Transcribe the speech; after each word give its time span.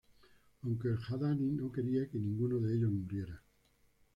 Aunque 0.63 0.87
al-Hamdani 0.87 1.51
no 1.51 1.71
quería 1.71 2.09
que 2.09 2.17
ninguno 2.17 2.57
de 2.57 2.75
ellos 2.75 2.89
muriera. 2.91 3.39